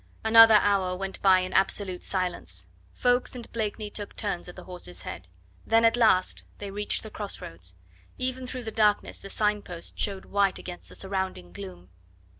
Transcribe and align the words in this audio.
Another 0.23 0.55
hour 0.55 0.95
went 0.95 1.21
by 1.21 1.41
in 1.41 1.53
absolute 1.53 2.03
silence. 2.03 2.65
Ffoulkes 2.97 3.35
and 3.35 3.51
Blakeney 3.51 3.91
took 3.91 4.15
turns 4.15 4.49
at 4.49 4.55
the 4.55 4.63
horse's 4.63 5.03
head. 5.03 5.27
Then 5.63 5.85
at 5.85 5.95
last 5.95 6.43
they 6.57 6.71
reached 6.71 7.03
the 7.03 7.11
cross 7.11 7.39
roads; 7.39 7.75
even 8.17 8.47
through 8.47 8.63
the 8.63 8.71
darkness 8.71 9.19
the 9.21 9.29
sign 9.29 9.61
post 9.61 9.99
showed 9.99 10.25
white 10.25 10.57
against 10.57 10.89
the 10.89 10.95
surrounding 10.95 11.51
gloom. 11.53 11.89